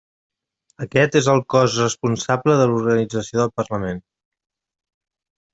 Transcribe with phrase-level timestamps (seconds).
[0.85, 4.03] Aquest és el cos responsable de l'organització del Parlament.